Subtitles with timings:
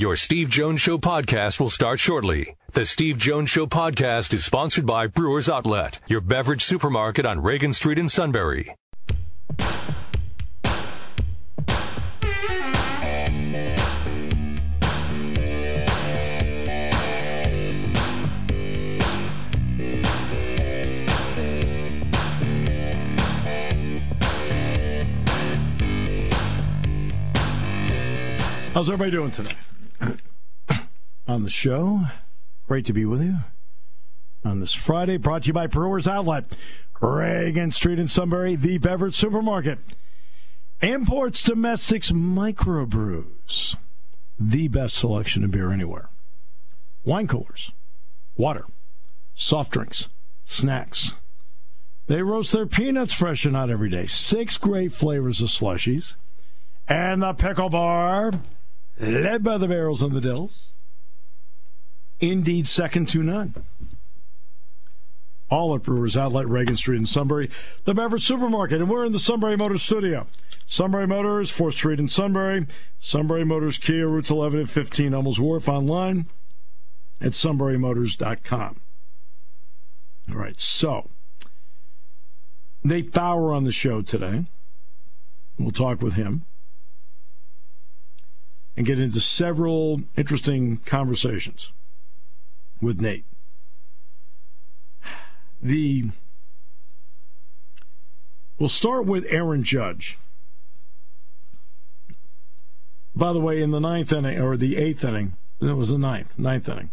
[0.00, 2.56] Your Steve Jones Show podcast will start shortly.
[2.72, 7.74] The Steve Jones Show podcast is sponsored by Brewers Outlet, your beverage supermarket on Reagan
[7.74, 8.74] Street in Sunbury.
[28.72, 29.56] How's everybody doing tonight?
[31.30, 32.06] On the show,
[32.66, 33.36] great to be with you.
[34.44, 36.44] On this Friday, brought to you by Brewers Outlet,
[37.00, 39.78] Reagan Street in Sunbury, the beverage supermarket.
[40.82, 43.76] Imports, domestics, microbrews,
[44.40, 46.08] the best selection of beer anywhere.
[47.04, 47.70] Wine coolers,
[48.36, 48.64] water,
[49.36, 50.08] soft drinks,
[50.44, 51.14] snacks.
[52.08, 54.06] They roast their peanuts fresh and hot every day.
[54.06, 56.16] Six great flavors of slushies.
[56.88, 58.32] And the pickle bar
[58.98, 60.72] led by the Barrels and the Dills.
[62.20, 63.54] Indeed, second to none.
[65.48, 67.50] All at Brewers Outlet, Reagan Street in Sunbury,
[67.84, 70.26] the beverage supermarket, and we're in the Sunbury Motors studio.
[70.66, 72.66] Sunbury Motors, 4th Street in Sunbury.
[73.00, 76.26] Sunbury Motors Kia, routes 11 and 15, Hummels Wharf, online
[77.20, 78.80] at sunburymotors.com.
[80.30, 81.10] All right, so
[82.84, 84.44] Nate Bauer on the show today.
[85.58, 86.46] We'll talk with him
[88.76, 91.72] and get into several interesting conversations
[92.80, 93.24] with Nate.
[95.62, 96.10] The
[98.58, 100.18] we'll start with Aaron Judge.
[103.14, 106.38] By the way, in the ninth inning or the eighth inning, it was the ninth,
[106.38, 106.90] ninth inning.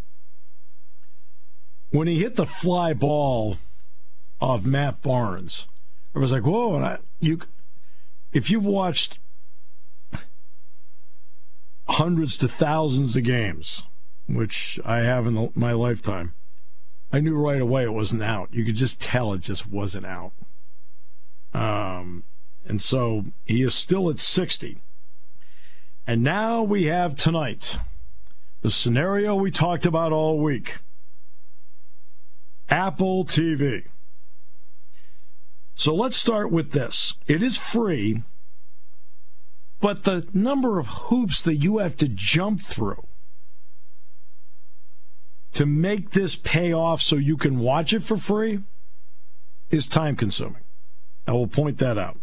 [1.90, 3.56] When he hit the fly ball
[4.40, 5.66] of Matt Barnes,
[6.14, 7.40] I was like, "Whoa!" And I, you,
[8.32, 9.18] if you've watched
[11.88, 13.84] hundreds to thousands of games,
[14.28, 16.34] which I have in the, my lifetime,
[17.12, 18.52] I knew right away it wasn't out.
[18.52, 20.32] You could just tell it just wasn't out.
[21.54, 22.24] Um,
[22.66, 24.78] and so he is still at 60.
[26.06, 27.78] And now we have tonight
[28.60, 30.78] the scenario we talked about all week
[32.68, 33.84] Apple TV.
[35.74, 37.14] So let's start with this.
[37.26, 38.22] It is free
[39.80, 43.06] but the number of hoops that you have to jump through
[45.52, 48.60] to make this pay off so you can watch it for free
[49.70, 50.62] is time consuming.
[51.26, 52.18] I will point that out.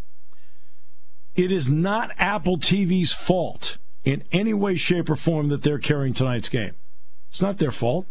[1.35, 6.13] It is not Apple TV's fault in any way, shape, or form that they're carrying
[6.13, 6.75] tonight's game.
[7.29, 8.07] It's not their fault.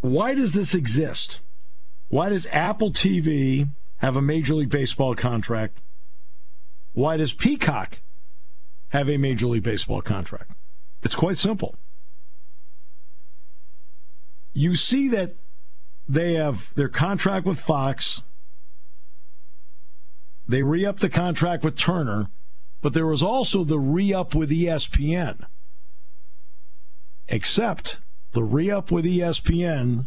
[0.00, 1.40] Why does this exist?
[2.08, 3.68] Why does Apple TV
[3.98, 5.80] have a Major League Baseball contract
[6.94, 8.00] why does Peacock
[8.90, 10.52] have a Major League Baseball contract?
[11.02, 11.74] It's quite simple.
[14.52, 15.34] You see that
[16.08, 18.22] they have their contract with Fox.
[20.46, 22.28] They re up the contract with Turner,
[22.80, 25.46] but there was also the re up with ESPN.
[27.28, 27.98] Except
[28.32, 30.06] the re up with ESPN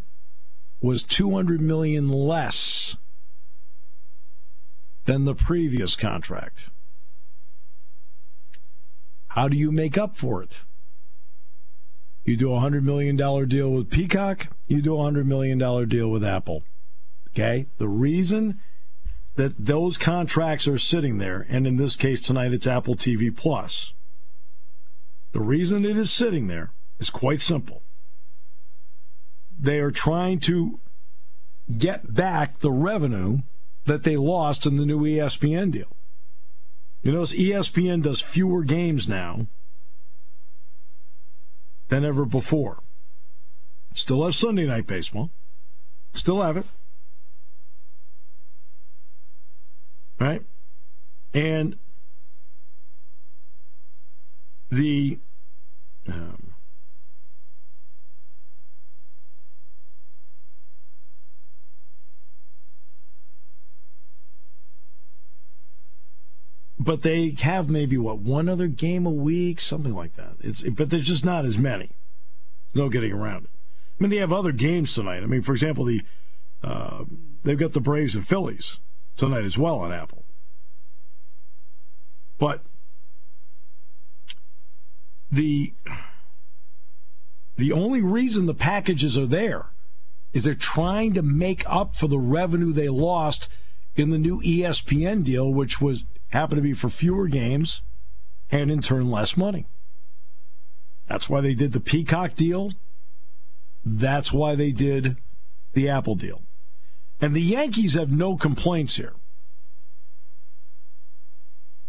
[0.81, 2.97] was 200 million less
[5.05, 6.69] than the previous contract.
[9.29, 10.63] How do you make up for it?
[12.25, 13.15] You do a $100 million
[13.47, 16.63] deal with Peacock, you do a $100 million deal with Apple.
[17.29, 17.67] Okay?
[17.77, 18.59] The reason
[19.35, 23.93] that those contracts are sitting there, and in this case tonight it's Apple TV Plus,
[25.33, 27.83] the reason it is sitting there is quite simple.
[29.57, 30.79] They are trying to
[31.77, 33.39] get back the revenue
[33.85, 35.95] that they lost in the new ESPN deal.
[37.03, 39.45] You notice ESPN does fewer games now
[41.89, 42.79] than ever before.
[43.93, 45.29] Still have Sunday night baseball.
[46.13, 46.65] Still have it.
[50.19, 50.41] Right?
[51.33, 51.77] And
[54.69, 55.19] the
[56.07, 56.44] um,
[66.85, 70.35] but they have maybe what one other game a week, something like that.
[70.39, 71.89] It's but there's just not as many.
[72.75, 73.49] No getting around it.
[73.99, 75.23] I mean, they have other games tonight.
[75.23, 76.03] I mean, for example, the
[76.63, 77.05] uh,
[77.43, 78.79] they've got the Braves and Phillies
[79.17, 80.23] tonight as well on Apple.
[82.37, 82.61] But
[85.31, 85.73] the
[87.55, 89.67] the only reason the packages are there
[90.33, 93.49] is they're trying to make up for the revenue they lost
[93.95, 96.03] in the new ESPN deal, which was
[96.35, 97.81] happen to be for fewer games
[98.51, 99.65] and in turn less money.
[101.07, 102.73] That's why they did the Peacock deal.
[103.83, 105.17] That's why they did
[105.73, 106.41] the Apple deal.
[107.21, 109.13] And the Yankees have no complaints here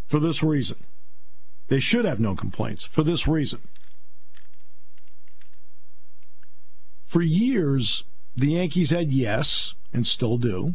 [0.06, 0.76] for this reason.
[1.68, 3.60] They should have no complaints for this reason.
[7.04, 8.04] For years,
[8.36, 10.74] the Yankees had yes, and still do.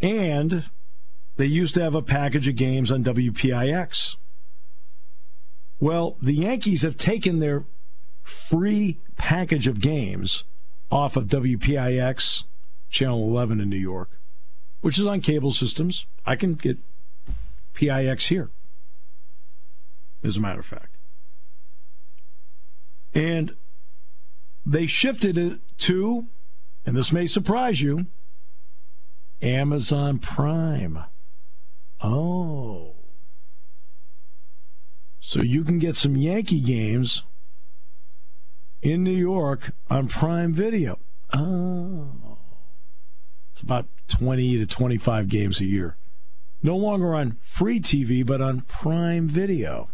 [0.00, 0.64] And
[1.36, 4.16] they used to have a package of games on WPIX.
[5.80, 7.64] Well, the Yankees have taken their
[8.22, 10.44] free package of games
[10.90, 12.44] off of WPIX,
[12.88, 14.20] Channel 11 in New York,
[14.80, 16.06] which is on cable systems.
[16.24, 16.78] I can get
[17.74, 18.50] PIX here,
[20.22, 20.96] as a matter of fact.
[23.12, 23.56] And
[24.64, 26.26] they shifted it to,
[26.86, 28.06] and this may surprise you,
[29.42, 31.04] Amazon Prime.
[32.04, 32.92] Oh.
[35.20, 37.24] So you can get some Yankee games
[38.82, 40.98] in New York on Prime Video.
[41.32, 42.36] Oh.
[43.52, 45.96] It's about 20 to 25 games a year.
[46.62, 49.88] No longer on free TV, but on Prime Video.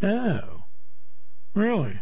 [0.00, 0.64] Oh.
[1.52, 2.00] Really?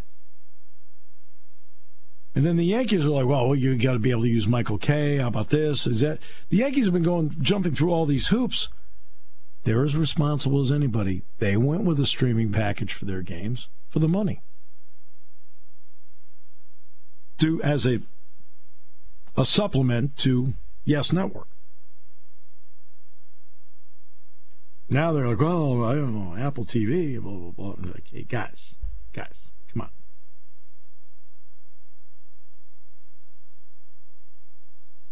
[2.38, 4.78] And then the Yankees are like, well, you got to be able to use Michael
[4.78, 5.16] Kay.
[5.16, 5.88] How about this?
[5.88, 6.20] Is that
[6.50, 8.68] the Yankees have been going jumping through all these hoops?
[9.64, 11.22] They're as responsible as anybody.
[11.40, 14.40] They went with a streaming package for their games for the money.
[17.38, 18.02] Do as a
[19.36, 21.48] a supplement to Yes Network.
[24.88, 27.72] Now they're like, oh, I don't know, Apple TV, blah blah blah.
[27.72, 28.76] and Like, hey, guys,
[29.12, 29.90] guys, come on.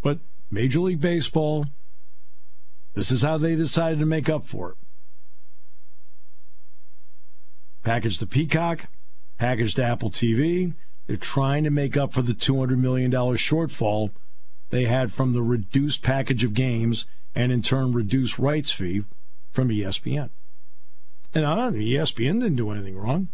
[0.06, 0.20] But
[0.53, 1.67] Major League Baseball,
[2.94, 4.76] this is how they decided to make up for it.
[7.82, 8.87] Package to Peacock,
[9.37, 10.75] package to Apple TV.
[11.08, 14.12] They're trying to make up for the $200 million shortfall
[14.70, 19.03] they had from the reduced package of games and in turn reduced rights fee
[19.50, 20.31] from ESPN.
[21.35, 23.26] And uh, ESPN didn't do anything wrong.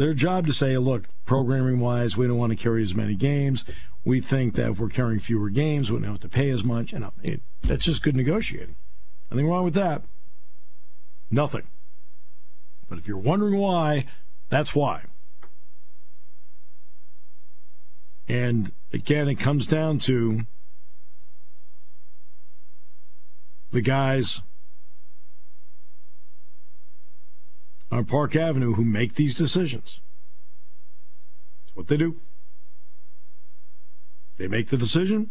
[0.00, 3.66] Their job to say, look, programming wise, we don't want to carry as many games.
[4.02, 6.94] We think that if we're carrying fewer games, we don't have to pay as much.
[6.94, 8.76] And uh, it, that's just good negotiating.
[9.30, 10.00] Nothing wrong with that.
[11.30, 11.64] Nothing.
[12.88, 14.06] But if you're wondering why,
[14.48, 15.02] that's why.
[18.26, 20.46] And again, it comes down to
[23.70, 24.40] the guys
[27.90, 30.00] on Park Avenue who make these decisions.
[31.64, 32.16] It's what they do.
[34.36, 35.30] They make the decision,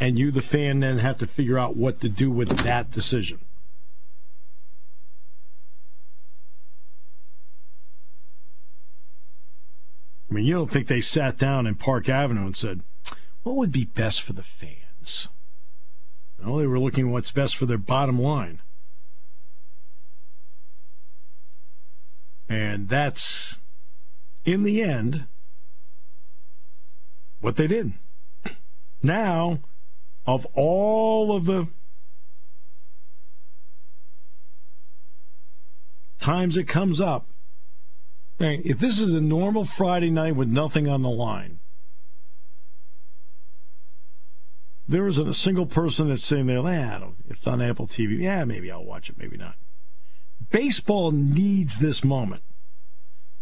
[0.00, 3.38] and you, the fan, then have to figure out what to do with that decision.
[10.28, 12.80] I mean, you don't think they sat down in Park Avenue and said,
[13.44, 15.28] what would be best for the fans?
[16.42, 18.60] No, they were looking at what's best for their bottom line.
[22.54, 23.58] And that's,
[24.44, 25.26] in the end,
[27.40, 27.94] what they did.
[29.02, 29.58] Now,
[30.24, 31.66] of all of the
[36.20, 37.26] times it comes up,
[38.38, 41.58] if this is a normal Friday night with nothing on the line,
[44.86, 48.44] there isn't a single person that's saying there, ah, if it's on Apple TV, yeah,
[48.44, 49.56] maybe I'll watch it, maybe not.
[50.52, 52.44] Baseball needs this moment.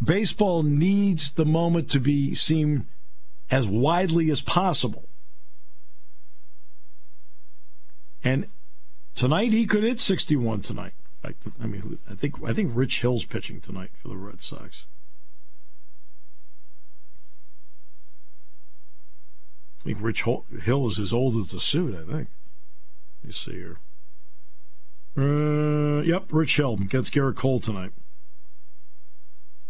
[0.01, 2.87] Baseball needs the moment to be seen
[3.49, 5.07] as widely as possible.
[8.23, 8.47] And
[9.15, 10.93] tonight he could hit 61 tonight.
[11.23, 14.87] I mean, I think I think Rich Hill's pitching tonight for the Red Sox.
[19.81, 21.95] I think Rich Hill is as old as the suit.
[21.95, 22.29] I think.
[23.21, 23.77] Let me see here.
[25.15, 27.91] Uh, yep, Rich Hill gets Gerrit Cole tonight.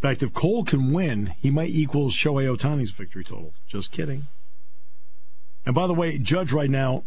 [0.03, 3.53] In fact, if Cole can win, he might equal Shohei Ohtani's victory total.
[3.65, 4.23] Just kidding.
[5.65, 7.05] And by the way, Judge right now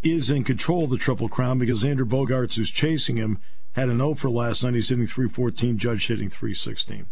[0.00, 3.40] is in control of the Triple Crown because Andrew Bogaerts, who's chasing him,
[3.72, 4.74] had an 0 for last night.
[4.74, 7.06] He's hitting 314, Judge hitting 316.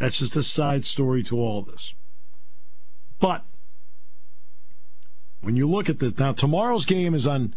[0.00, 1.94] That's just a side story to all this.
[3.20, 3.44] But
[5.40, 7.54] when you look at this, now tomorrow's game is on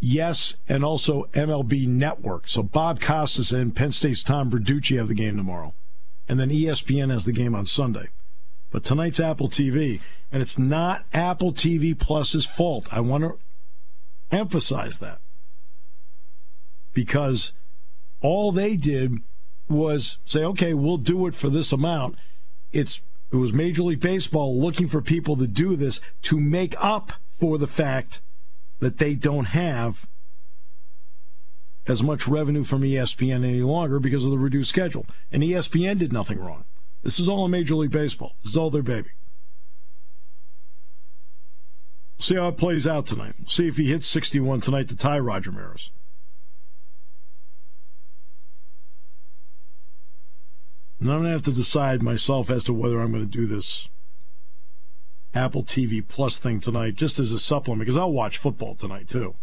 [0.00, 2.48] Yes and also MLB Network.
[2.48, 5.74] So Bob Costas and Penn State's Tom Verducci have the game tomorrow.
[6.28, 8.08] And then ESPN has the game on Sunday.
[8.70, 10.00] But tonight's Apple TV.
[10.30, 12.86] And it's not Apple TV Plus's fault.
[12.92, 13.38] I want to
[14.30, 15.20] emphasize that.
[16.92, 17.52] Because
[18.20, 19.18] all they did
[19.68, 22.16] was say, okay, we'll do it for this amount.
[22.72, 23.00] It's
[23.32, 27.58] it was Major League Baseball looking for people to do this to make up for
[27.58, 28.20] the fact
[28.78, 30.06] that they don't have
[31.86, 35.06] as much revenue from ESPN any longer because of the reduced schedule.
[35.30, 36.64] And ESPN did nothing wrong.
[37.02, 38.34] This is all in Major League Baseball.
[38.42, 39.10] This is all their baby.
[42.18, 43.34] See how it plays out tonight.
[43.46, 45.90] See if he hits 61 tonight to tie Roger Maris.
[50.98, 53.46] And I'm going to have to decide myself as to whether I'm going to do
[53.46, 53.88] this
[55.36, 59.34] Apple TV Plus thing tonight just as a supplement because I'll watch football tonight too.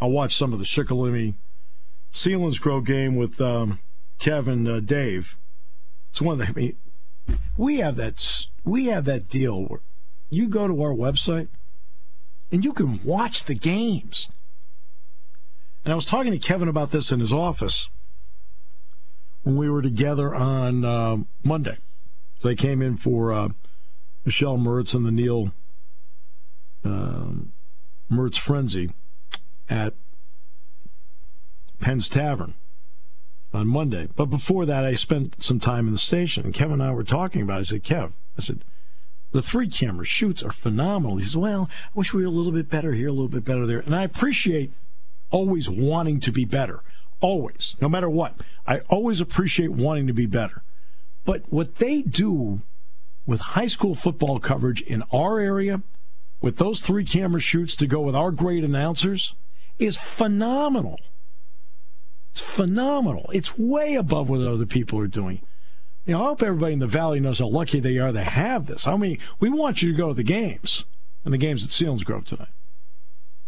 [0.00, 1.34] I'll watch some of the Shikellamy
[2.12, 3.78] Selinsgrove game with um,
[4.18, 5.38] Kevin uh, Dave.
[6.10, 6.52] It's one of the.
[6.52, 6.76] I mean,
[7.56, 8.46] we have that.
[8.64, 9.80] We have that deal where
[10.28, 11.48] you go to our website
[12.50, 14.28] and you can watch the games.
[15.84, 17.88] And I was talking to Kevin about this in his office
[19.44, 21.78] when we were together on uh, Monday.
[22.38, 23.48] So they came in for uh,
[24.26, 25.52] Michelle Mertz and the Neil
[26.84, 27.52] um,
[28.10, 28.90] Mertz Frenzy
[29.70, 29.94] at
[31.80, 32.54] Penn's Tavern
[33.54, 34.08] on Monday.
[34.16, 37.04] But before that, I spent some time in the station, and Kevin and I were
[37.04, 37.60] talking about it.
[37.60, 38.64] I said, Kev, I said,
[39.30, 41.18] the three camera shoots are phenomenal.
[41.18, 43.44] He says, Well, I wish we were a little bit better here, a little bit
[43.44, 43.80] better there.
[43.80, 44.72] And I appreciate
[45.30, 46.80] always wanting to be better.
[47.20, 48.34] Always, no matter what.
[48.66, 50.62] I always appreciate wanting to be better.
[51.24, 52.62] But what they do
[53.26, 55.82] with high school football coverage in our area,
[56.40, 59.34] with those three camera shoots to go with our great announcers,
[59.78, 61.00] is phenomenal.
[62.30, 63.30] It's phenomenal.
[63.32, 65.40] It's way above what other people are doing.
[66.04, 68.66] You know, I hope everybody in the valley knows how lucky they are to have
[68.66, 68.86] this.
[68.86, 70.84] I mean, we want you to go to the games,
[71.24, 72.48] and the games at Selinsgrove tonight.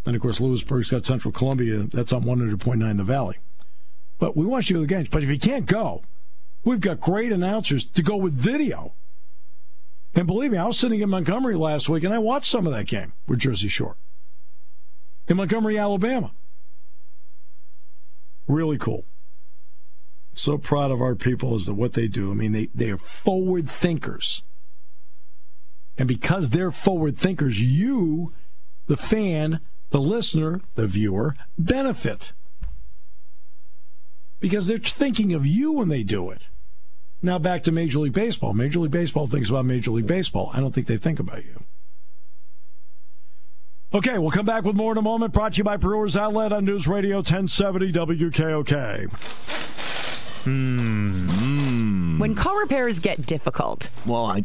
[0.04, 1.84] And of course, Lewisburg's got Central Columbia.
[1.84, 3.36] That's on 100.9 the Valley.
[4.18, 5.08] But we want you to go to the games.
[5.10, 6.02] But if you can't go,
[6.64, 8.94] we've got great announcers to go with video.
[10.14, 12.72] And believe me, I was sitting in Montgomery last week and I watched some of
[12.72, 13.96] that game with Jersey Shore
[15.28, 16.32] in Montgomery, Alabama.
[18.46, 19.04] Really cool.
[20.32, 22.30] So proud of our people as to what they do.
[22.30, 24.42] I mean, they, they are forward thinkers.
[25.98, 28.32] And because they're forward thinkers, you,
[28.86, 29.60] the fan,
[29.90, 32.32] the listener, the viewer, benefit.
[34.40, 36.48] Because they're thinking of you when they do it.
[37.20, 38.54] Now back to Major League Baseball.
[38.54, 40.50] Major League Baseball thinks about Major League Baseball.
[40.52, 41.64] I don't think they think about you.
[43.92, 45.32] Okay, we'll come back with more in a moment.
[45.32, 49.08] Brought to you by Brewers Outlet on News Radio 1070 WKOK.
[50.44, 52.18] Mm.
[52.18, 53.90] When car repairs get difficult.
[54.06, 54.44] Well, I.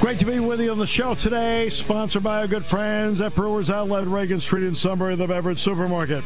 [0.00, 1.68] Great to be with you on the show today.
[1.68, 6.22] Sponsored by our good friends at Brewers Outlet, Reagan Street in Sunbury, the beverage supermarket.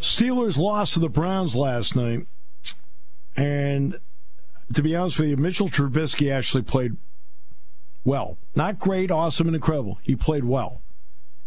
[0.00, 2.26] Steelers lost to the Browns last night.
[3.36, 3.96] And
[4.74, 6.96] to be honest with you, Mitchell Trubisky actually played
[8.04, 8.38] well.
[8.56, 10.00] Not great, awesome, and incredible.
[10.02, 10.82] He played well.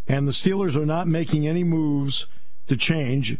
[0.07, 2.27] And the Steelers are not making any moves
[2.67, 3.37] to change.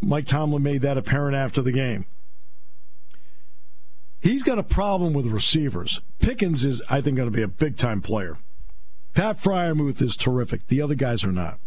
[0.00, 2.06] Mike Tomlin made that apparent after the game.
[4.20, 6.00] He's got a problem with receivers.
[6.18, 8.36] Pickens is, I think, going to be a big time player.
[9.14, 10.66] Pat Freiermuth is terrific.
[10.68, 11.58] The other guys are not.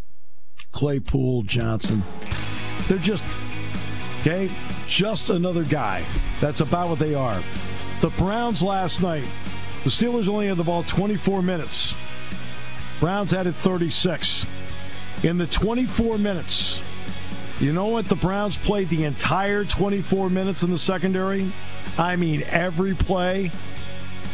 [0.71, 2.03] Claypool, Johnson.
[2.87, 3.23] They're just,
[4.19, 4.51] okay,
[4.87, 6.05] just another guy.
[6.41, 7.43] That's about what they are.
[8.01, 9.25] The Browns last night,
[9.83, 11.95] the Steelers only had the ball 24 minutes.
[12.99, 14.45] Browns had it 36.
[15.23, 16.81] In the 24 minutes,
[17.59, 18.05] you know what?
[18.05, 21.51] The Browns played the entire 24 minutes in the secondary.
[21.97, 23.51] I mean, every play,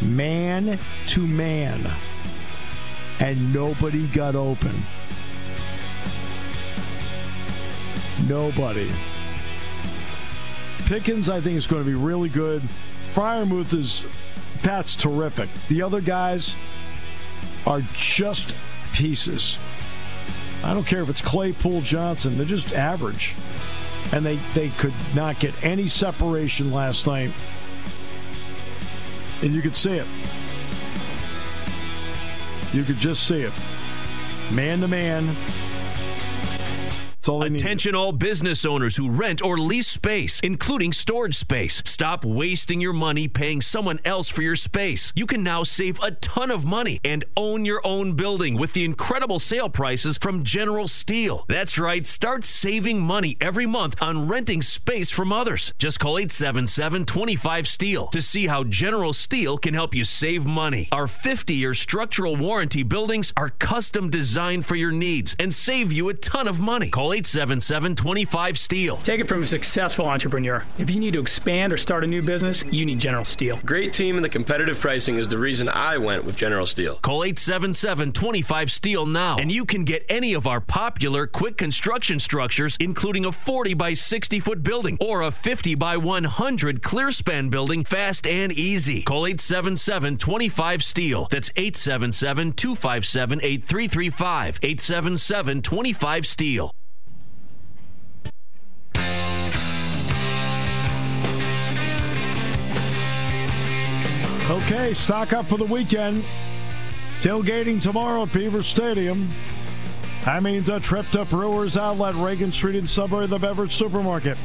[0.01, 1.91] man to man.
[3.19, 4.83] And nobody got open.
[8.27, 8.89] Nobody.
[10.85, 12.63] Pickens, I think, is going to be really good.
[13.07, 14.05] Freiermuth is,
[14.63, 15.49] Pat's terrific.
[15.67, 16.55] The other guys
[17.65, 18.55] are just
[18.93, 19.57] pieces.
[20.63, 23.35] I don't care if it's Claypool Johnson, they're just average
[24.11, 27.31] and they, they could not get any separation last night.
[29.41, 30.07] And you could see it.
[32.73, 33.53] You could just see it.
[34.51, 35.35] Man to man.
[37.27, 41.81] All Attention all business owners who rent or lease space, including storage space.
[41.85, 45.11] Stop wasting your money paying someone else for your space.
[45.15, 48.85] You can now save a ton of money and own your own building with the
[48.85, 51.45] incredible sale prices from General Steel.
[51.47, 55.73] That's right, start saving money every month on renting space from others.
[55.77, 60.87] Just call 877 25 Steel to see how General Steel can help you save money.
[60.91, 66.09] Our 50 year structural warranty buildings are custom designed for your needs and save you
[66.09, 66.89] a ton of money.
[66.89, 68.97] Call 877 25 Steel.
[68.97, 70.63] Take it from a successful entrepreneur.
[70.77, 73.59] If you need to expand or start a new business, you need General Steel.
[73.65, 76.95] Great team and the competitive pricing is the reason I went with General Steel.
[76.95, 82.19] Call 877 25 Steel now, and you can get any of our popular quick construction
[82.19, 87.49] structures, including a 40 by 60 foot building or a 50 by 100 clear span
[87.49, 89.03] building fast and easy.
[89.03, 91.27] Call 877 25 Steel.
[91.31, 94.59] That's 877 257 8335.
[94.61, 96.71] 877 25 Steel.
[104.49, 106.23] Okay, stock up for the weekend.
[107.21, 109.29] Tailgating tomorrow at Beaver Stadium.
[110.25, 114.39] That means a trip to Brewers Outlet, Reagan Street in Sunbury, the beverage supermarket.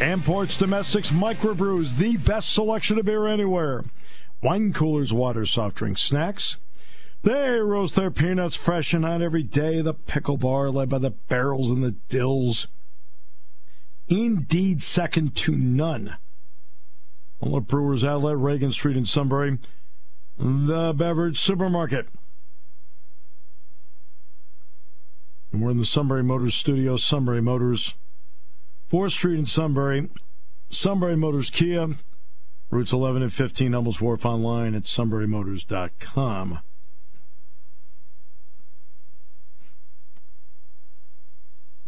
[0.00, 3.84] Imports, domestics, microbrews, the best selection of beer anywhere.
[4.42, 6.56] Wine coolers, water, soft drinks, snacks.
[7.22, 9.80] They roast their peanuts fresh and hot every day.
[9.82, 12.66] The pickle bar led by the barrels and the dills.
[14.08, 16.16] Indeed, second to none.
[17.40, 19.58] All at Brewers Outlet, Reagan Street in Sunbury,
[20.38, 22.08] the beverage supermarket.
[25.52, 27.94] And we're in the Sunbury Motors studio, Sunbury Motors,
[28.92, 30.08] 4th Street in Sunbury,
[30.68, 31.88] Sunbury Motors Kia,
[32.70, 36.60] routes 11 and 15, Hummels Wharf online at sunburymotors.com.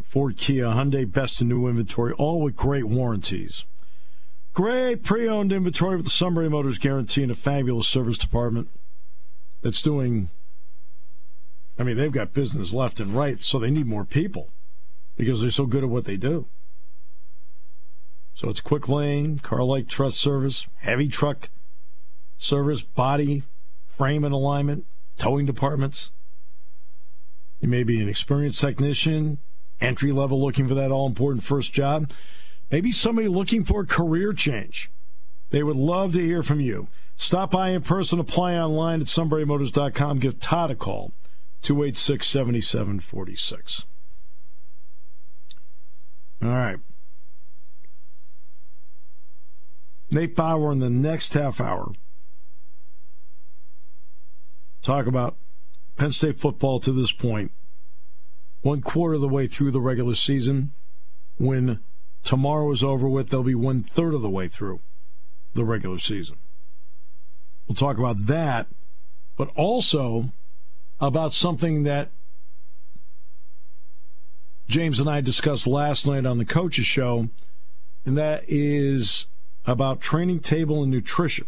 [0.03, 3.65] Ford Kia, Hyundai, best in new inventory, all with great warranties.
[4.53, 8.69] Great pre owned inventory with the Sunbury Motors guarantee and a fabulous service department
[9.61, 10.29] that's doing.
[11.79, 14.49] I mean, they've got business left and right, so they need more people
[15.15, 16.47] because they're so good at what they do.
[18.33, 21.49] So it's quick lane, car like trust service, heavy truck
[22.37, 23.43] service, body,
[23.87, 24.85] frame and alignment,
[25.17, 26.11] towing departments.
[27.59, 29.37] You may be an experienced technician,
[29.79, 32.11] entry level looking for that all important first job.
[32.71, 34.89] Maybe somebody looking for a career change.
[35.49, 36.87] They would love to hear from you.
[37.17, 40.19] Stop by in person, apply online at sunburymotors.com.
[40.19, 41.11] Give Todd a call,
[41.61, 43.85] 286 7746.
[46.41, 46.79] All right.
[50.09, 51.93] Nate Bauer in the next half hour.
[54.81, 55.35] Talk about
[55.95, 57.51] Penn State football to this point.
[58.61, 60.71] One quarter of the way through the regular season
[61.37, 61.79] when
[62.23, 64.79] tomorrow is over with, they'll be one third of the way through
[65.53, 66.37] the regular season.
[67.67, 68.67] We'll talk about that,
[69.37, 70.31] but also
[70.99, 72.09] about something that
[74.67, 77.29] James and I discussed last night on the coaches show,
[78.05, 79.25] and that is
[79.65, 81.47] about training table and nutrition.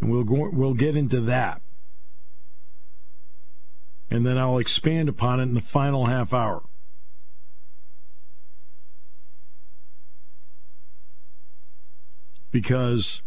[0.00, 1.60] And we'll go, we'll get into that.
[4.10, 6.62] And then I'll expand upon it in the final half hour.
[12.52, 13.22] Because,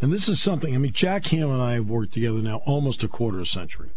[0.00, 3.04] and this is something, I mean, Jack Ham and I have worked together now almost
[3.04, 3.90] a quarter of a century.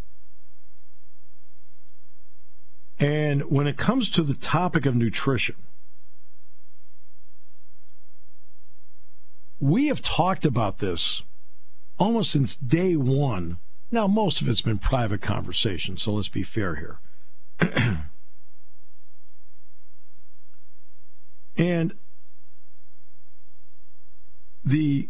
[2.99, 5.55] And when it comes to the topic of nutrition,
[9.59, 11.23] we have talked about this
[11.97, 13.57] almost since day one.
[13.91, 16.99] Now, most of it's been private conversation, so let's be fair here.
[21.57, 21.93] and
[24.63, 25.09] the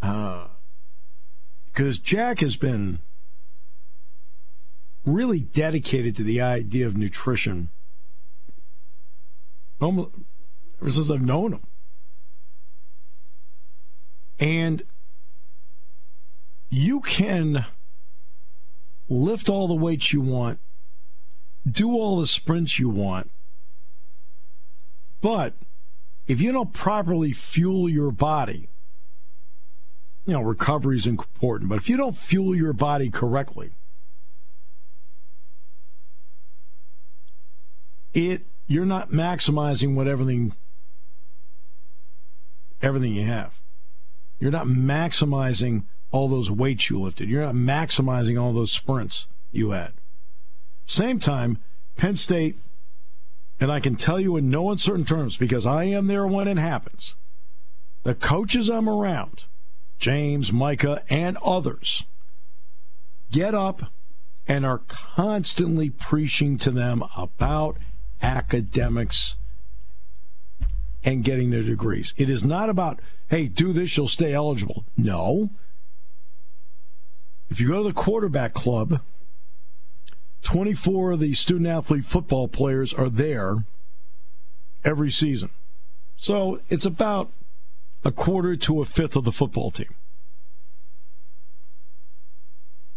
[0.00, 2.98] because uh, Jack has been
[5.04, 7.68] really dedicated to the idea of nutrition
[9.80, 10.10] ever
[10.88, 11.66] since I've known him.
[14.38, 14.82] And
[16.70, 17.66] you can
[19.08, 20.58] lift all the weights you want,
[21.68, 23.30] do all the sprints you want,
[25.20, 25.54] but
[26.26, 28.68] if you don't properly fuel your body,
[30.26, 33.72] you know, recovery is important, but if you don't fuel your body correctly,
[38.14, 40.54] it you're not maximizing what everything
[42.80, 43.60] everything you have.
[44.38, 47.28] You're not maximizing all those weights you lifted.
[47.28, 49.92] You're not maximizing all those sprints you had.
[50.84, 51.58] Same time,
[51.96, 52.58] Penn State,
[53.62, 56.58] and I can tell you in no uncertain terms because I am there when it
[56.58, 57.14] happens,
[58.02, 59.44] the coaches I'm around,
[59.98, 62.04] James, Micah, and others,
[63.30, 63.92] get up
[64.48, 67.78] and are constantly preaching to them about
[68.20, 69.36] academics
[71.04, 72.14] and getting their degrees.
[72.16, 72.98] It is not about,
[73.28, 74.84] hey, do this, you'll stay eligible.
[74.96, 75.50] No.
[77.48, 79.00] If you go to the quarterback club,
[80.42, 83.64] 24 of the student athlete football players are there
[84.84, 85.50] every season.
[86.16, 87.30] So it's about
[88.04, 89.94] a quarter to a fifth of the football team.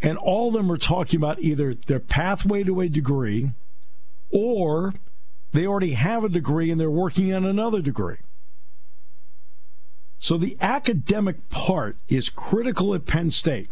[0.02, 3.50] And all of them are talking about either their pathway to a degree
[4.30, 4.94] or
[5.52, 8.18] they already have a degree and they're working on another degree.
[10.18, 13.70] So the academic part is critical at Penn State.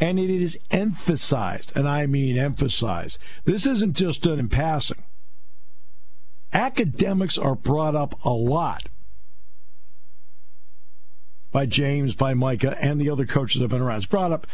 [0.00, 3.18] And it is emphasized, and I mean emphasized.
[3.44, 5.02] This isn't just done in passing.
[6.52, 8.88] Academics are brought up a lot
[11.50, 13.98] by James, by Micah, and the other coaches that have been around.
[13.98, 14.46] It's brought up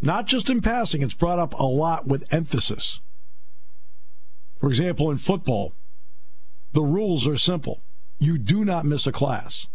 [0.00, 3.00] not just in passing, it's brought up a lot with emphasis.
[4.58, 5.72] For example, in football,
[6.72, 7.80] the rules are simple
[8.18, 9.66] you do not miss a class.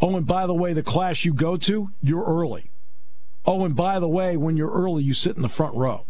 [0.00, 2.70] Oh, and by the way, the class you go to, you're early.
[3.46, 6.06] Oh, and by the way, when you're early, you sit in the front row.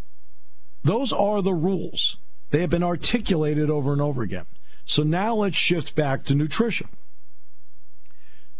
[0.82, 2.18] Those are the rules.
[2.50, 4.46] They have been articulated over and over again.
[4.84, 6.88] So now let's shift back to nutrition.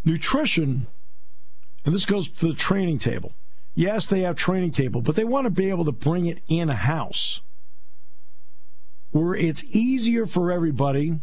[0.05, 0.87] Nutrition,
[1.85, 3.33] and this goes to the training table.
[3.75, 6.71] Yes, they have training table, but they want to be able to bring it in
[6.71, 7.41] a house
[9.11, 11.21] where it's easier for everybody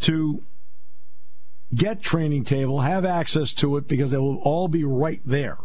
[0.00, 0.42] to
[1.74, 5.58] get training table, have access to it because it will all be right there.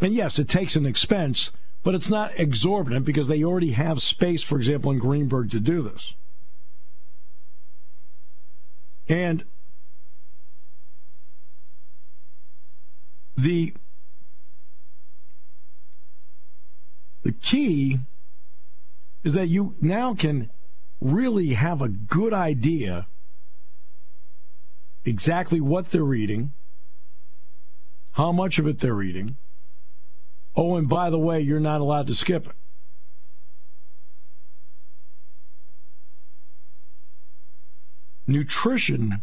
[0.00, 1.50] And yes, it takes an expense,
[1.82, 5.82] but it's not exorbitant because they already have space, for example, in Greenberg to do
[5.82, 6.14] this.
[9.08, 9.44] And
[13.36, 13.74] the
[17.22, 17.98] The key
[19.22, 20.50] is that you now can
[21.00, 23.06] really have a good idea
[25.04, 26.52] exactly what they're eating,
[28.12, 29.36] how much of it they're eating.
[30.56, 32.56] Oh, and by the way, you're not allowed to skip it.
[38.26, 39.22] Nutrition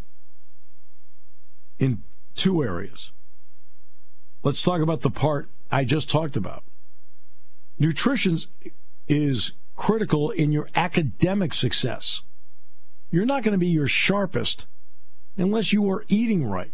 [1.80, 2.04] in
[2.36, 3.12] two areas.
[4.44, 6.64] Let's talk about the part I just talked about.
[7.80, 8.38] Nutrition
[9.08, 12.22] is critical in your academic success.
[13.12, 14.66] You're not going to be your sharpest
[15.38, 16.72] unless you are eating right.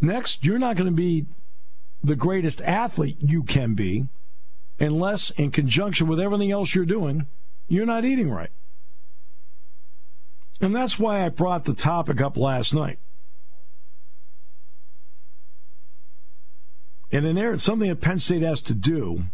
[0.00, 1.26] Next, you're not going to be
[2.02, 4.06] the greatest athlete you can be
[4.78, 7.26] unless, in conjunction with everything else you're doing,
[7.66, 8.50] you're not eating right.
[10.60, 12.98] And that's why I brought the topic up last night.
[17.10, 19.24] And in there, something that Penn State has to do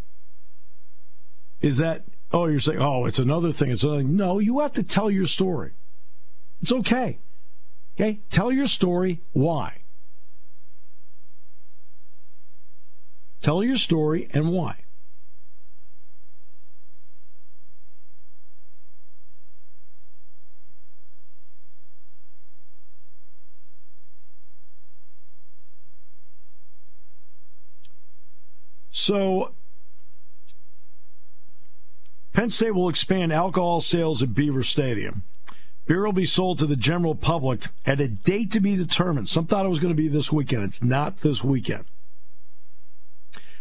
[1.61, 2.04] is that,
[2.35, 3.70] oh, you're saying, oh, it's another thing.
[3.70, 4.16] It's another thing.
[4.16, 5.73] No, you have to tell your story.
[6.61, 7.20] It's okay.
[7.94, 8.20] Okay?
[8.29, 9.20] Tell your story.
[9.33, 9.83] Why?
[13.40, 14.79] Tell your story and why.
[28.90, 29.53] So,
[32.44, 35.22] Penn State will expand alcohol sales at Beaver Stadium.
[35.87, 39.30] Beer will be sold to the general public at a date to be determined.
[39.30, 40.62] Some thought it was going to be this weekend.
[40.64, 41.87] It's not this weekend.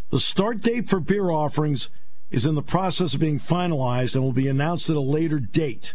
[0.10, 1.92] The start date for beer offerings
[2.30, 5.94] is in the process of being finalized and will be announced at a later date.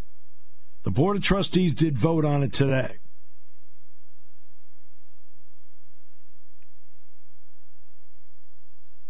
[0.85, 2.97] The Board of Trustees did vote on it today.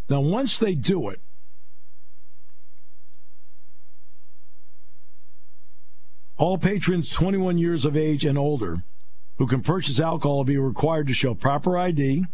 [0.09, 1.21] Now, once they do it,
[6.39, 8.83] all patrons 21 years of age and older
[9.37, 12.25] who can purchase alcohol will be required to show proper ID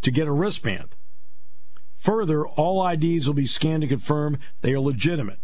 [0.00, 0.96] to get a wristband.
[1.96, 5.38] Further, all IDs will be scanned to confirm they are legitimate.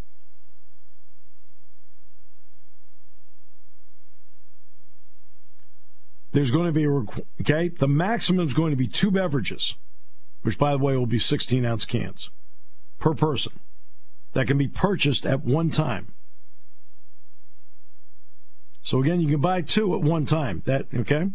[6.32, 6.90] There's going to be a,
[7.40, 9.74] okay, the maximum is going to be two beverages
[10.42, 12.30] which, by the way, will be 16 ounce cans
[12.98, 13.58] per person
[14.32, 16.12] that can be purchased at one time.
[18.86, 20.62] So again, you can buy two at one time.
[20.64, 21.30] That okay?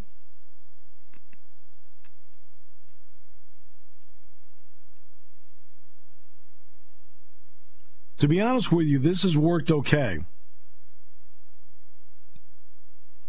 [8.19, 10.21] To be honest with you, this has worked okay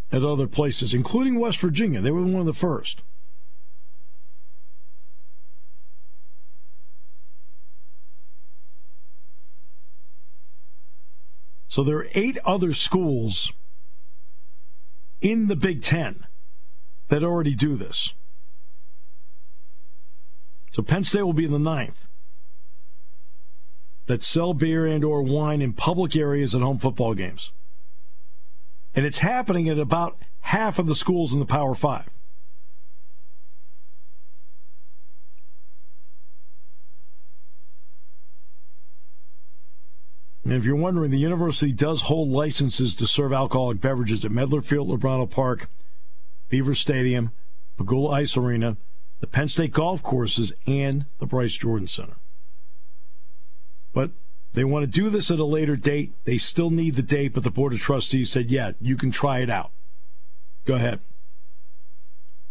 [0.09, 1.99] at other places, including West Virginia.
[1.99, 3.03] They were one of the first.
[11.67, 13.51] So there are eight other schools
[15.23, 16.27] in the Big Ten
[17.07, 18.13] that already do this.
[20.71, 22.07] So Penn State will be in the ninth
[24.05, 27.53] that sell beer and or wine in public areas at home football games.
[28.93, 32.09] And it's happening at about half of the schools in the Power 5.
[40.43, 44.63] And if you're wondering, the university does hold licenses to serve alcoholic beverages at Medlar
[44.63, 45.69] Field, Lubrano Park,
[46.49, 47.31] Beaver Stadium,
[47.77, 48.75] Pegula Ice Arena,
[49.21, 52.15] the Penn State golf courses, and the Bryce Jordan Center.
[53.93, 54.11] But
[54.53, 56.13] they want to do this at a later date.
[56.25, 59.39] They still need the date, but the Board of Trustees said, yeah, you can try
[59.39, 59.71] it out.
[60.65, 60.99] Go ahead.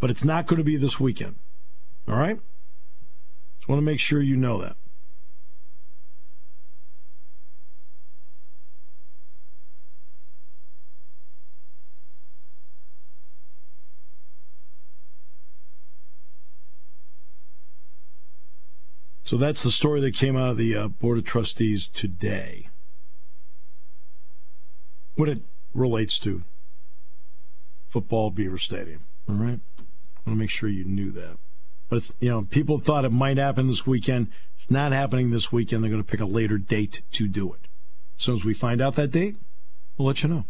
[0.01, 1.37] But it's not going to be this weekend.
[2.09, 2.41] All right?
[3.59, 4.77] Just want to make sure you know that.
[19.33, 22.68] So that's the story that came out of the uh, Board of Trustees today.
[25.14, 25.40] When it
[25.73, 26.42] relates to
[27.88, 29.05] football, Beaver Stadium.
[29.27, 29.61] All right?
[29.79, 31.38] I want to make sure you knew that.
[31.88, 34.27] But it's, you know, people thought it might happen this weekend.
[34.53, 35.83] It's not happening this weekend.
[35.83, 37.61] They're going to pick a later date to do it.
[38.18, 39.37] As soon as we find out that date,
[39.97, 40.45] we'll let you know.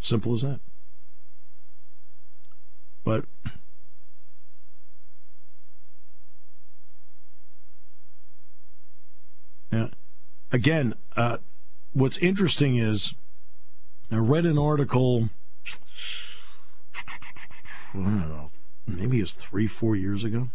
[0.00, 0.58] Simple as that.
[3.04, 3.26] But
[9.70, 9.88] Yeah.
[10.50, 11.38] Again, uh,
[11.92, 13.14] what's interesting is
[14.10, 15.30] I read an article.
[17.94, 18.48] I don't know,
[18.86, 20.50] maybe it was three, four years ago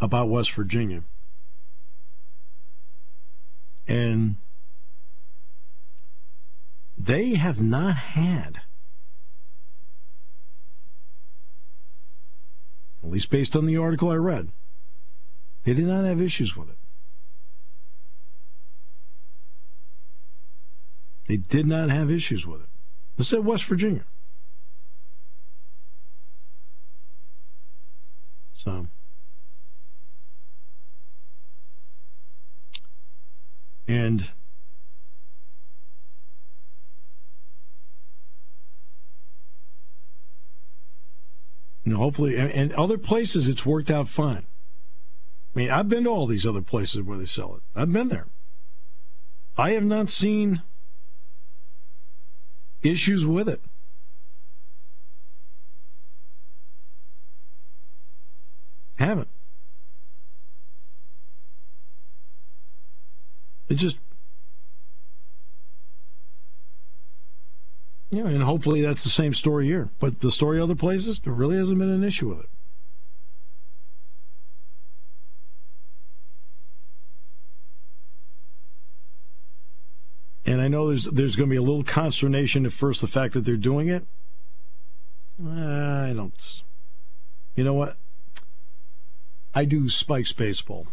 [0.00, 1.02] about West Virginia.
[3.86, 4.36] And
[6.96, 8.60] they have not had,
[13.02, 14.48] at least based on the article I read,
[15.64, 16.78] they did not have issues with it.
[21.26, 22.68] They did not have issues with it.
[23.16, 24.04] This said West Virginia.
[28.54, 28.88] So.
[33.86, 34.30] And
[41.92, 44.46] hopefully, and other places it's worked out fine.
[45.54, 47.62] I mean, I've been to all these other places where they sell it.
[47.74, 48.26] I've been there.
[49.56, 50.62] I have not seen
[52.82, 53.60] issues with it.
[58.96, 59.28] Haven't.
[63.68, 63.98] It just,
[68.10, 69.90] know, and hopefully that's the same story here.
[69.98, 72.50] But the story other places, there really hasn't been an issue with it.
[80.64, 83.40] I know there's there's going to be a little consternation at first the fact that
[83.40, 84.06] they're doing it.
[85.38, 86.62] Uh, I don't.
[87.54, 87.98] You know what?
[89.54, 90.86] I do Spikes baseball.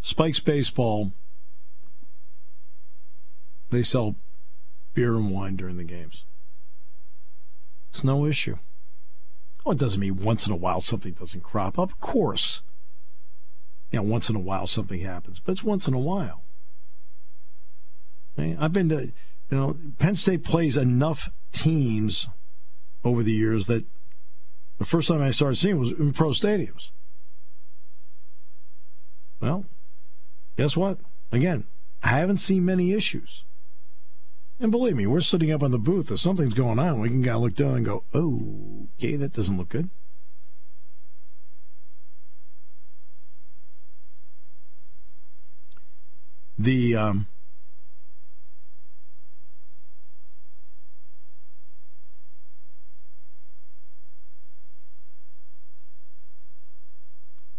[0.00, 1.10] Spikes baseball.
[3.70, 4.14] They sell
[4.94, 6.24] beer and wine during the games.
[7.88, 8.58] It's no issue.
[9.66, 11.90] Oh, it doesn't mean once in a while something doesn't crop up.
[11.90, 12.62] Of course.
[13.90, 16.42] You know, once in a while something happens, but it's once in a while.
[18.38, 19.12] I've been to, you
[19.50, 22.28] know, Penn State plays enough teams
[23.04, 23.84] over the years that
[24.78, 26.90] the first time I started seeing was in pro stadiums.
[29.40, 29.64] Well,
[30.56, 30.98] guess what?
[31.30, 31.64] Again,
[32.02, 33.44] I haven't seen many issues.
[34.60, 36.10] And believe me, we're sitting up on the booth.
[36.10, 39.32] If something's going on, we can kind of look down and go, oh, okay, that
[39.32, 39.90] doesn't look good.
[46.56, 47.26] The um,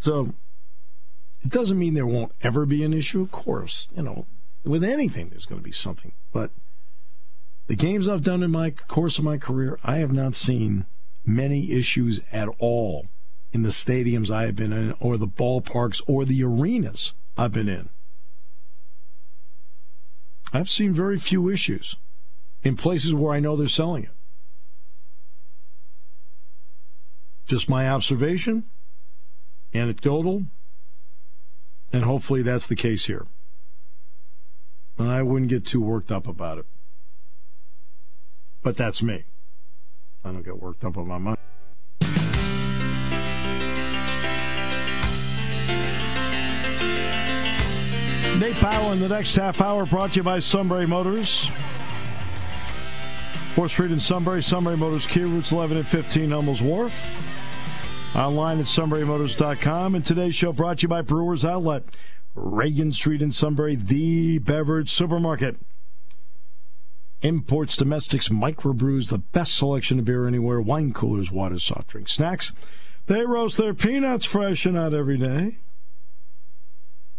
[0.03, 0.33] So
[1.41, 3.87] it doesn't mean there won't ever be an issue, of course.
[3.95, 4.25] You know,
[4.65, 6.11] with anything, there's going to be something.
[6.33, 6.51] But
[7.67, 10.87] the games I've done in my course of my career, I have not seen
[11.23, 13.07] many issues at all
[13.53, 17.69] in the stadiums I have been in, or the ballparks, or the arenas I've been
[17.69, 17.87] in.
[20.51, 21.95] I've seen very few issues
[22.61, 24.11] in places where I know they're selling it.
[27.45, 28.65] Just my observation,
[29.73, 30.43] anecdotal,
[31.91, 33.27] and hopefully that's the case here.
[34.97, 36.65] And I wouldn't get too worked up about it.
[38.61, 39.25] But that's me.
[40.23, 41.37] I don't get worked up on my money.
[48.39, 51.49] Nate Bauer in the next half hour brought to you by Sunbury Motors.
[53.55, 57.32] 4th Street in Sunbury, Sunbury Motors, Kia Routes 11 and 15, Hummels Wharf.
[58.15, 59.95] Online at sunburymotors.com.
[59.95, 61.83] And today's show brought to you by Brewers Outlet,
[62.35, 65.57] Reagan Street in Sunbury, the beverage supermarket.
[67.23, 72.53] Imports, domestics, microbrews, the best selection of beer anywhere, wine coolers, water, soft drinks, snacks.
[73.07, 75.57] They roast their peanuts fresh and out every day.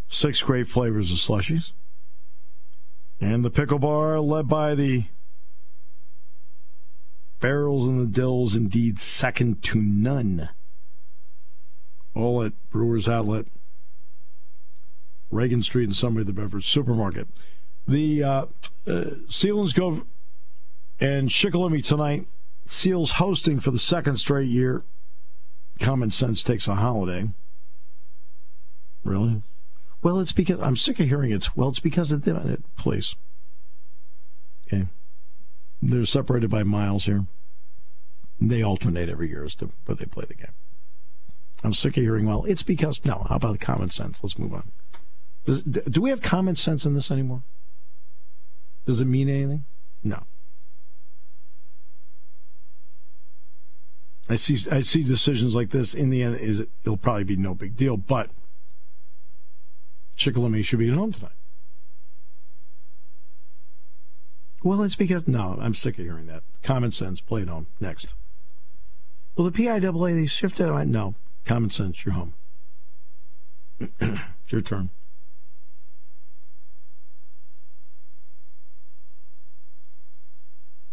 [0.06, 1.72] Six great flavors of slushies.
[3.20, 5.06] And the pickle bar led by the
[7.40, 10.50] barrels and the dills, indeed second to none.
[12.14, 13.46] All at Brewers Outlet,
[15.30, 17.28] Reagan Street, and Sunbury, the beverage supermarket.
[17.86, 18.46] The uh,
[18.86, 20.04] uh, Selinsgrove
[21.00, 22.26] and Shikellamy tonight.
[22.66, 24.84] Seals hosting for the second straight year.
[25.80, 27.28] Common sense takes a holiday.
[29.04, 29.42] Really?
[30.02, 31.54] Well, it's because I'm sick of hearing it.
[31.56, 33.16] Well, it's because of the place.
[34.66, 34.86] Okay.
[35.82, 37.26] They're separated by miles here.
[38.40, 40.54] They alternate every year as to where they play the game.
[41.64, 44.22] I'm sick of hearing, well, it's because, no, how about common sense?
[44.22, 44.70] Let's move on.
[45.46, 47.42] Does, do we have common sense in this anymore?
[48.84, 49.64] Does it mean anything?
[50.02, 50.24] No.
[54.28, 57.54] I see I see decisions like this in the end is it'll probably be no
[57.54, 58.30] big deal, but
[60.16, 61.32] Shikellamy should be at home tonight.
[64.62, 66.42] Well, it's because no, I'm sick of hearing that.
[66.62, 67.66] Common sense, play at home.
[67.80, 68.14] Next.
[69.36, 70.70] Well, the PIAA they shifted.
[70.70, 72.04] I no, common sense.
[72.04, 72.34] You're home.
[74.00, 74.90] it's your turn.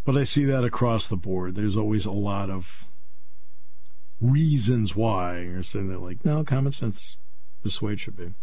[0.04, 1.56] But I see that across the board.
[1.56, 2.88] There's always a lot of
[4.20, 7.18] reasons why you're saying that, like, no, common sense.
[7.64, 8.34] This way it should be.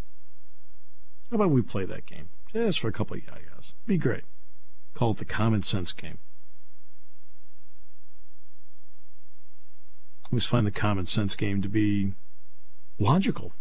[1.30, 2.28] How about we play that game?
[2.52, 3.74] Just for a couple of guys.
[3.86, 4.24] Be great.
[4.94, 6.18] Call it the common sense game.
[10.30, 12.12] Always find the common sense game to be
[12.98, 13.52] logical.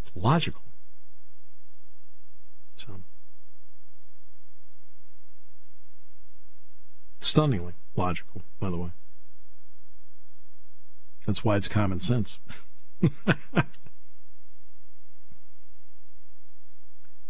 [0.00, 0.62] It's logical.
[2.74, 3.00] So
[7.20, 8.90] stunningly logical, by the way.
[11.26, 12.38] That's why it's common sense.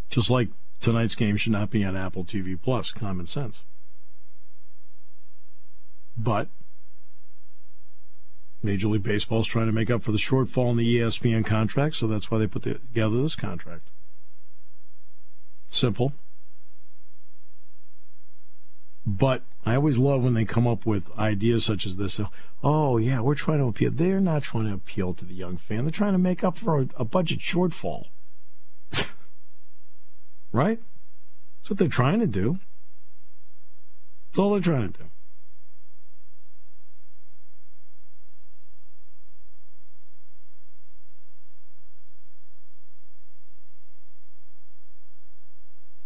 [0.08, 0.48] Just like
[0.80, 3.64] tonight's game should not be on Apple TV Plus, common sense.
[6.16, 6.48] But
[8.62, 11.96] Major League Baseball is trying to make up for the shortfall in the ESPN contract,
[11.96, 13.88] so that's why they put together this contract.
[15.68, 16.14] Simple.
[19.06, 22.18] But I always love when they come up with ideas such as this.
[22.62, 23.90] Oh, yeah, we're trying to appeal.
[23.90, 25.84] They're not trying to appeal to the young fan.
[25.84, 28.06] They're trying to make up for a, budget shortfall.
[30.52, 30.78] Right?
[31.58, 32.60] That's what they're trying to do.
[34.28, 35.10] That's all they're trying to do.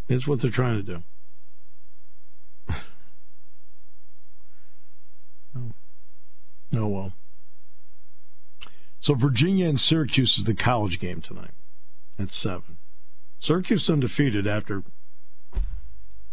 [0.08, 1.02] It's what they're trying to do.
[5.56, 6.86] oh.
[6.86, 7.12] well.
[9.00, 11.52] So Virginia and Syracuse is the college game tonight
[12.18, 12.78] at 7.
[13.38, 14.82] Syracuse undefeated after,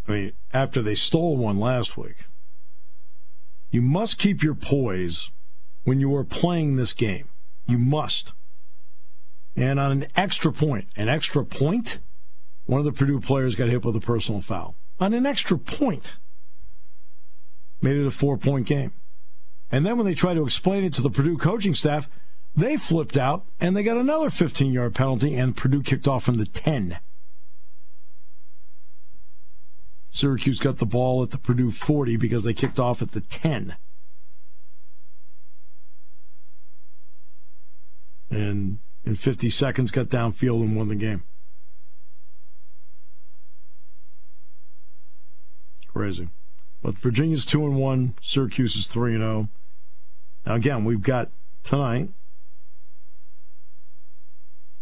[0.08, 2.26] I mean, after they stole one last week.
[3.72, 5.32] You must keep your poise
[5.84, 7.30] when you are playing this game.
[7.68, 8.34] You must.
[9.56, 12.00] And on an extra point, an extra point,
[12.66, 14.76] one of the Purdue players got hit with a personal foul.
[15.00, 16.16] On an extra point,
[17.82, 18.94] made it a four point game.
[19.72, 22.10] And then when they tried to explain it to the Purdue coaching staff,
[22.56, 26.38] they flipped out and they got another 15 yard penalty, and Purdue kicked off from
[26.38, 27.00] the 10.
[30.10, 33.76] Syracuse got the ball at the Purdue 40 because they kicked off at the 10.
[38.30, 41.24] And in 50 seconds, got downfield and won the game.
[45.96, 46.28] Crazy.
[46.82, 49.50] But Virginia's 2 and 1, Syracuse is 3 and 0.
[50.46, 51.32] Now, again, we've got
[51.64, 52.10] tonight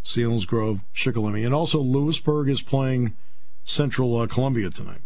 [0.04, 3.14] Selinsgrove, Shikellamy, and also Lewisburg is playing
[3.64, 5.02] Central uh, Columbia tonight.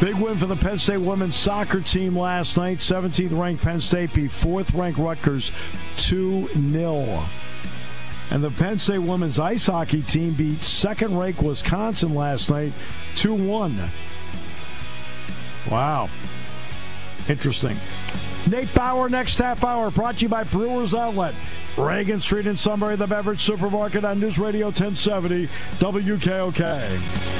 [0.00, 2.78] Big win for the Penn State women's soccer team last night.
[2.78, 5.52] 17th ranked Penn State beat 4th ranked Rutgers
[5.98, 7.24] 2 0.
[8.30, 12.72] And the Penn State women's ice hockey team beat second ranked Wisconsin last night
[13.16, 13.90] 2 1.
[15.70, 16.08] Wow.
[17.28, 17.76] Interesting.
[18.46, 21.34] Nate Bauer, next half hour, brought to you by Brewers Outlet.
[21.76, 27.39] Reagan Street in Sunbury, the beverage supermarket on News Radio 1070, WKOK.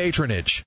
[0.00, 0.64] patronage.